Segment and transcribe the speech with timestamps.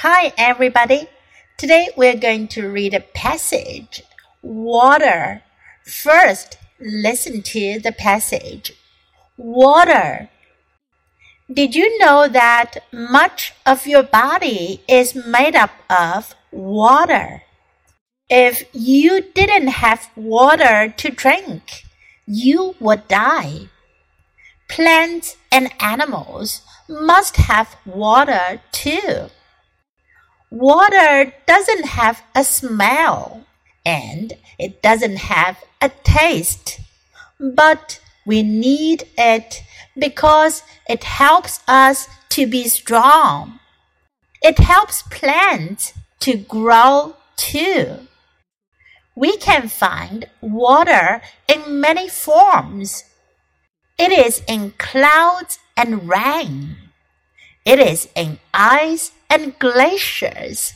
[0.00, 1.08] Hi, everybody.
[1.56, 4.02] Today we're going to read a passage.
[4.42, 5.42] Water.
[5.86, 8.74] First, listen to the passage.
[9.38, 10.28] Water.
[11.50, 17.44] Did you know that much of your body is made up of water?
[18.28, 21.84] If you didn't have water to drink,
[22.26, 23.70] you would die.
[24.68, 29.30] Plants and animals must have water too.
[30.58, 33.44] Water doesn't have a smell
[33.84, 36.80] and it doesn't have a taste,
[37.38, 39.62] but we need it
[39.98, 43.60] because it helps us to be strong.
[44.40, 48.08] It helps plants to grow too.
[49.14, 53.04] We can find water in many forms.
[53.98, 56.76] It is in clouds and rain.
[57.66, 60.72] It is in ice and glaciers.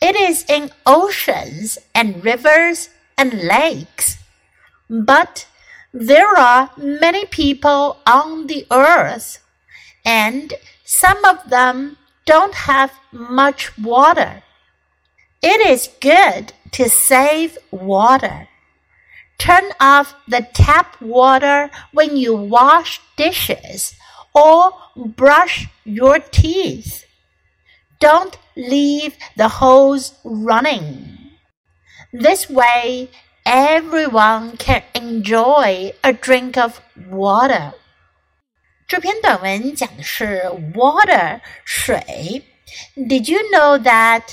[0.00, 4.18] It is in oceans and rivers and lakes.
[4.90, 5.46] But
[5.92, 9.38] there are many people on the earth,
[10.04, 10.52] and
[10.84, 14.42] some of them don't have much water.
[15.42, 18.48] It is good to save water.
[19.38, 23.94] Turn off the tap water when you wash dishes
[24.34, 27.04] or brush your teeth.
[28.03, 31.17] Don't leave the hose running.
[32.11, 33.09] This way,
[33.45, 36.79] everyone can enjoy a drink of
[37.11, 37.73] water.
[38.87, 42.43] 这篇短文讲的是 water 水。
[42.95, 44.23] Did you know that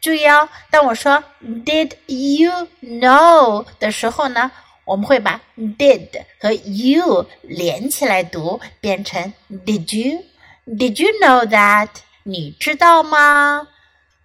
[0.00, 4.52] 注意哦，当我说 Did you know 的时候呢，
[4.84, 6.08] 我们会把 did
[6.40, 10.24] 和 you 连起来读，变成 Did you?
[10.66, 11.88] Did you know that?
[12.28, 13.68] 你知道吗？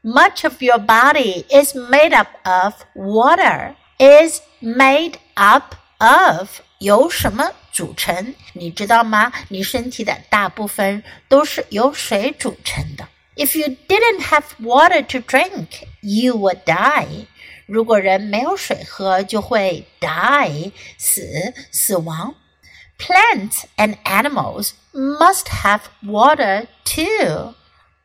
[0.02, 3.75] Much of your body is made up of water.
[3.98, 8.34] Is made up of 由什么组成？
[8.53, 9.31] 你知道吗？
[9.50, 13.07] 你身体的大部分都是由水组成的。
[13.35, 17.25] If you didn't have water to drink, you would die.
[17.66, 22.35] 如果人没有水喝，就会 die 死死亡。
[22.97, 27.53] Plants and animals must have water too.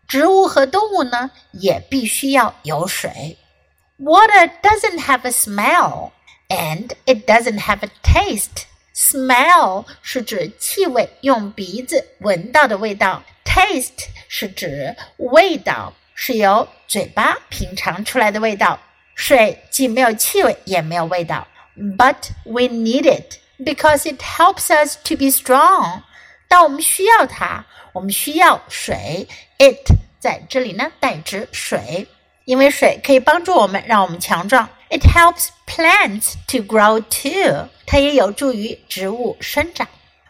[0.09, 3.39] 植物和动物呢，也必须要有水。
[3.99, 6.11] Water doesn't have a smell,
[6.49, 8.65] and it doesn't have a taste.
[8.95, 13.23] Smell 是指气味，用鼻子闻到的味道。
[13.45, 18.79] Taste 是指味道，是由嘴巴品尝出来的味道。
[19.15, 21.47] 水既没有气味，也没有味道。
[21.77, 26.03] But we need it because it helps us to be strong。
[26.49, 29.29] 但我们需要它，我们需要水。
[29.60, 32.08] It 在这里呢代指水，
[32.46, 34.70] 因为水可以帮助我们，让我们强壮。
[34.90, 37.68] It helps plants to grow too。
[37.86, 39.86] 它也有助于植物生长。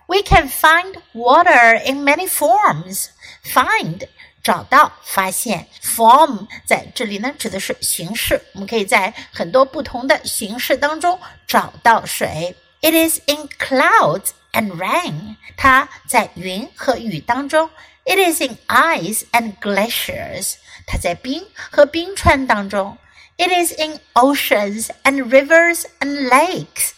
[0.08, 3.10] We can find water in many forms.
[3.46, 4.08] Find
[4.42, 12.56] 找到、发现，form 在这里呢指的是形式，我们可以在很多不同的形式当中找到水。
[12.82, 17.71] It is in clouds and rain，它在云和雨当中。
[18.05, 20.57] It is in ice and glaciers，
[20.87, 22.99] 它在冰和冰川当中。
[23.37, 26.91] It is in oceans and rivers and lakes。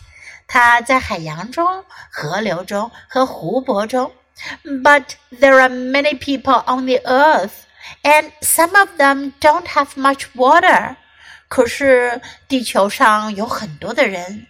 [0.49, 4.13] 它在海洋中、河流中和湖泊中。
[4.65, 7.65] But there are many people on the earth,
[8.03, 10.97] and some of them don't have much water.
[11.49, 14.47] 可是地球上有很多的人，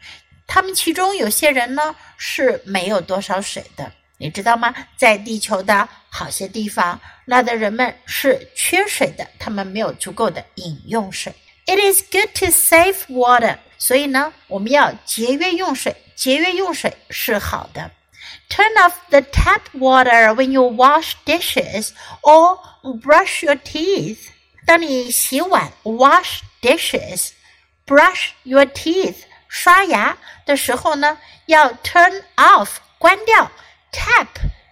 [0.54, 3.90] 他们其中有些人呢是没有多少水的。
[4.18, 4.76] 你知道吗？
[4.98, 11.34] 在地球的好些地方，那的人们是缺水的，他们没有足够的饮用水。
[11.68, 13.60] It is good to save water.
[13.78, 17.90] 所以呢，我们要节约用水，节约用水是好的。
[18.50, 21.92] Turn off the tap water when you wash dishes
[22.24, 22.60] or
[23.00, 24.28] brush your teeth.
[24.66, 29.16] 当你洗碗 wash dishes，brush your teeth
[29.52, 31.18] 刷牙的时候呢，
[31.48, 33.52] 要 turn off 关掉
[33.92, 34.26] tap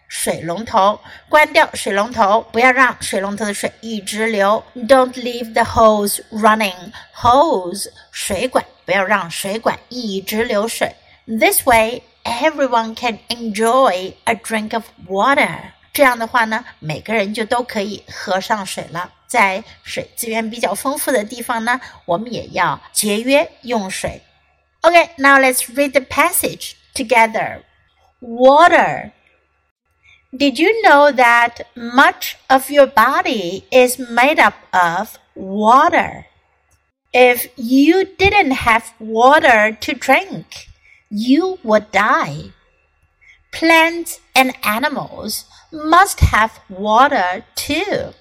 [0.08, 0.98] 水龙头，
[1.28, 4.64] 关掉水龙头，不要让水龙头的水一直流。
[4.74, 6.94] Don't leave the hose running.
[7.14, 10.96] Hose 水管，不要让水管一直流水。
[11.26, 15.74] This way, everyone can enjoy a drink of water.
[15.92, 19.12] 这样的话呢，每个人就都可以喝上水了。
[19.28, 24.24] 在水资源比较丰富的地方呢，我们也要节约用水。
[24.82, 27.64] Okay, now let's read the passage together.
[28.22, 29.12] Water
[30.36, 36.28] Did you know that much of your body is made up of water?
[37.12, 40.68] If you didn't have water to drink,
[41.10, 42.54] you would die.
[43.52, 48.14] Plants and animals must have water too.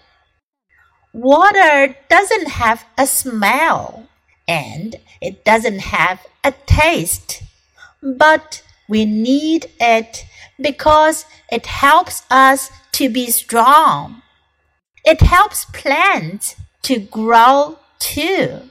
[1.12, 4.08] Water doesn't have a smell
[4.48, 7.42] and it doesn't have a taste,
[8.02, 10.24] but we need it
[10.58, 14.22] because it helps us to be strong.
[15.04, 18.70] It helps plants to grow too.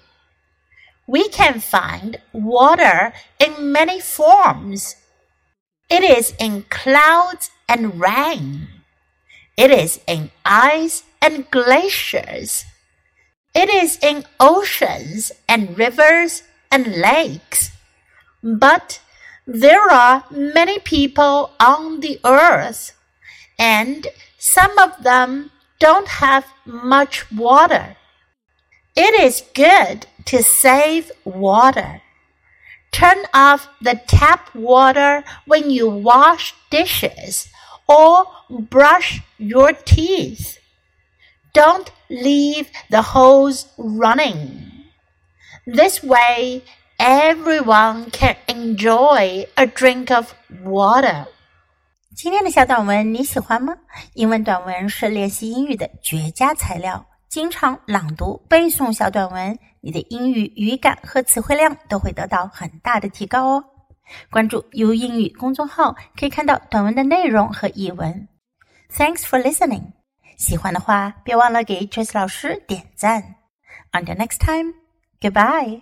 [1.05, 4.95] We can find water in many forms.
[5.89, 8.67] It is in clouds and rain.
[9.55, 12.65] It is in ice and glaciers.
[13.57, 17.71] It is in oceans and rivers and lakes.
[18.43, 18.99] But
[19.47, 22.91] there are many people on the earth,
[23.57, 24.05] and
[24.37, 25.49] some of them
[25.79, 27.97] don't have much water.
[28.95, 32.03] It is good to save water.
[32.91, 37.49] Turn off the tap water when you wash dishes
[37.89, 40.59] or brush your teeth.
[41.56, 44.48] Don't leave the hose running.
[45.66, 46.62] This way,
[46.98, 50.32] everyone can enjoy a drink of
[50.64, 51.26] water.
[52.16, 53.76] 今天的小短文你喜欢吗？
[54.14, 57.06] 英文短文是练习英语的绝佳材料。
[57.28, 63.64] 经常朗读、背诵小短文，你的英语语感和词汇量都会得到很大的提高哦。
[64.30, 68.28] 关注 U 英语公众号，可以看到短文的内容和译文。
[68.94, 69.92] Thanks for listening。
[70.37, 73.35] 喜欢的话，别忘了给 Trace 老师点赞。
[73.91, 74.73] Until next time,
[75.19, 75.81] goodbye.